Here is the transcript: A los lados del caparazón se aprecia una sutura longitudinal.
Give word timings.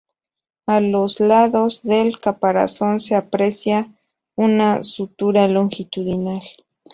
A 0.65 0.79
los 0.79 1.19
lados 1.19 1.83
del 1.83 2.19
caparazón 2.19 2.99
se 2.99 3.13
aprecia 3.13 3.93
una 4.35 4.81
sutura 4.81 5.47
longitudinal. 5.47 6.41